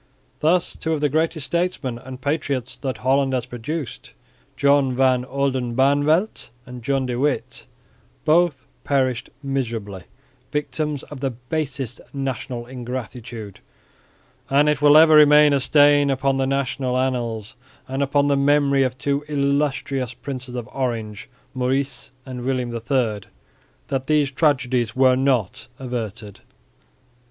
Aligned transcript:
Thus 0.39 0.75
two 0.75 0.93
of 0.93 1.01
the 1.01 1.09
greatest 1.09 1.45
statesmen 1.45 1.99
and 1.99 2.19
patriots 2.19 2.75
that 2.77 2.97
Holland 3.05 3.33
has 3.33 3.45
produced, 3.45 4.15
John 4.57 4.95
van 4.95 5.23
Oldenbarneveldt 5.25 6.49
and 6.65 6.81
John 6.81 7.05
de 7.05 7.19
Witt, 7.19 7.67
both 8.25 8.65
perished 8.83 9.29
miserably, 9.43 10.05
victims 10.51 11.03
of 11.03 11.19
the 11.19 11.29
basest 11.29 12.01
national 12.15 12.65
ingratitude; 12.65 13.59
and 14.49 14.67
it 14.67 14.81
will 14.81 14.97
ever 14.97 15.13
remain 15.13 15.53
a 15.53 15.59
stain 15.59 16.09
upon 16.09 16.37
the 16.37 16.47
national 16.47 16.97
annals 16.97 17.55
and 17.87 18.01
upon 18.01 18.25
the 18.25 18.35
memory 18.35 18.81
of 18.81 18.97
two 18.97 19.23
illustrious 19.27 20.15
Princes 20.15 20.55
of 20.55 20.67
Orange, 20.73 21.29
Maurice 21.53 22.11
and 22.25 22.41
William 22.41 22.73
III, 22.73 23.19
that 23.89 24.07
these 24.07 24.31
tragedies 24.31 24.95
were 24.95 25.15
not 25.15 25.67
averted. 25.77 26.39